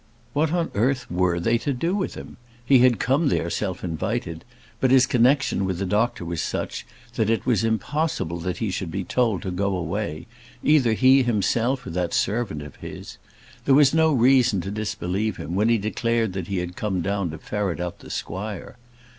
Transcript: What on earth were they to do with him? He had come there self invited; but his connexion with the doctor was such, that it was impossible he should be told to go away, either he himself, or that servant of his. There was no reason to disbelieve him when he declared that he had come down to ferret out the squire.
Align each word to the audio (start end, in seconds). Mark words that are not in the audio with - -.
What 0.33 0.51
on 0.51 0.71
earth 0.73 1.05
were 1.11 1.39
they 1.39 1.59
to 1.59 1.73
do 1.73 1.93
with 1.95 2.15
him? 2.15 2.37
He 2.65 2.79
had 2.79 2.97
come 2.97 3.27
there 3.29 3.51
self 3.51 3.83
invited; 3.83 4.43
but 4.79 4.89
his 4.89 5.05
connexion 5.05 5.63
with 5.63 5.77
the 5.77 5.85
doctor 5.85 6.25
was 6.25 6.41
such, 6.41 6.87
that 7.17 7.29
it 7.29 7.45
was 7.45 7.63
impossible 7.63 8.41
he 8.41 8.71
should 8.71 8.89
be 8.89 9.03
told 9.03 9.43
to 9.43 9.51
go 9.51 9.77
away, 9.77 10.25
either 10.63 10.93
he 10.93 11.21
himself, 11.21 11.85
or 11.85 11.91
that 11.91 12.15
servant 12.15 12.63
of 12.63 12.77
his. 12.77 13.19
There 13.65 13.75
was 13.75 13.93
no 13.93 14.11
reason 14.11 14.59
to 14.61 14.71
disbelieve 14.71 15.37
him 15.37 15.53
when 15.53 15.69
he 15.69 15.77
declared 15.77 16.33
that 16.33 16.47
he 16.47 16.57
had 16.57 16.75
come 16.75 17.01
down 17.01 17.29
to 17.29 17.37
ferret 17.37 17.79
out 17.79 17.99
the 17.99 18.09
squire. 18.09 18.77